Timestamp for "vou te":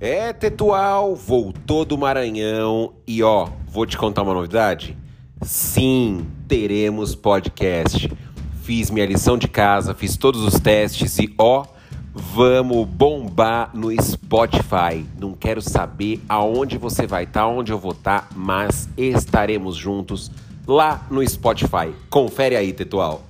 3.66-3.98